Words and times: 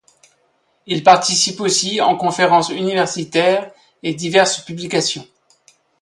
Il 0.87 1.03
participe 1.03 1.59
aussi 1.61 2.01
en 2.01 2.15
conférences 2.17 2.69
universitaires 2.69 3.71
et 4.01 4.15
diverses 4.15 4.61
publications. 4.65 5.27